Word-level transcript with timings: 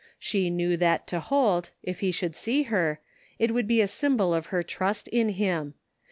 She 0.17 0.49
knew 0.49 0.77
that 0.77 1.05
to 1.09 1.19
Holt, 1.19 1.69
if 1.83 1.99
he 1.99 2.09
should 2.11 2.33
see 2.33 2.63
her, 2.63 2.99
it 3.37 3.53
would 3.53 3.67
be 3.67 3.81
a 3.81 3.87
symbol 3.87 4.33
of 4.33 4.47
her 4.47 4.63
trust 4.63 5.07
in 5.09 5.29
him. 5.29 5.75